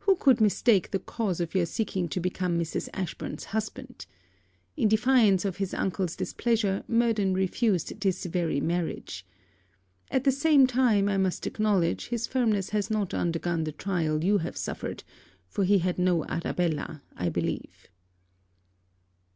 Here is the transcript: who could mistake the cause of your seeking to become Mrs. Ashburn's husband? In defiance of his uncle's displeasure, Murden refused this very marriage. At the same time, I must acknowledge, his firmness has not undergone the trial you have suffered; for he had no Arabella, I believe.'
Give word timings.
who 0.00 0.16
could 0.16 0.40
mistake 0.40 0.90
the 0.90 0.98
cause 0.98 1.38
of 1.38 1.54
your 1.54 1.64
seeking 1.64 2.08
to 2.08 2.18
become 2.18 2.58
Mrs. 2.58 2.88
Ashburn's 2.92 3.44
husband? 3.44 4.06
In 4.76 4.88
defiance 4.88 5.44
of 5.44 5.58
his 5.58 5.72
uncle's 5.72 6.16
displeasure, 6.16 6.82
Murden 6.88 7.34
refused 7.34 8.00
this 8.00 8.24
very 8.24 8.60
marriage. 8.60 9.24
At 10.10 10.24
the 10.24 10.32
same 10.32 10.66
time, 10.66 11.08
I 11.08 11.18
must 11.18 11.46
acknowledge, 11.46 12.08
his 12.08 12.26
firmness 12.26 12.70
has 12.70 12.90
not 12.90 13.14
undergone 13.14 13.62
the 13.62 13.70
trial 13.70 14.24
you 14.24 14.38
have 14.38 14.56
suffered; 14.56 15.04
for 15.46 15.62
he 15.62 15.78
had 15.78 16.00
no 16.00 16.24
Arabella, 16.24 17.02
I 17.14 17.28
believe.' 17.28 17.86